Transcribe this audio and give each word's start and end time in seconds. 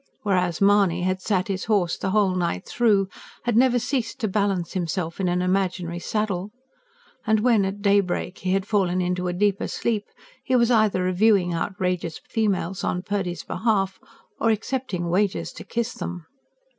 Whereas 0.23 0.59
Mahony 0.61 1.03
had 1.03 1.21
sat 1.21 1.47
his 1.47 1.65
horse 1.65 1.95
the 1.95 2.09
whole 2.09 2.33
night 2.33 2.65
through, 2.65 3.07
had 3.43 3.55
never 3.55 3.77
ceased 3.77 4.17
to 4.21 4.27
balance 4.27 4.73
himself 4.73 5.19
in 5.19 5.27
an 5.27 5.43
imaginary 5.43 5.99
saddle. 5.99 6.49
And 7.27 7.41
when 7.41 7.65
at 7.65 7.83
daybreak 7.83 8.39
he 8.39 8.53
had 8.53 8.65
fallen 8.65 8.99
into 8.99 9.27
a 9.27 9.33
deeper 9.33 9.67
sleep, 9.67 10.05
he 10.43 10.55
was 10.55 10.71
either 10.71 11.03
reviewing 11.03 11.53
outrageous 11.53 12.19
females 12.27 12.83
on 12.83 13.03
Purdy's 13.03 13.43
behalf, 13.43 13.99
or 14.39 14.49
accepting 14.49 15.07
wagers 15.07 15.51
to 15.53 15.63
kiss 15.63 15.93
them. 15.93 16.25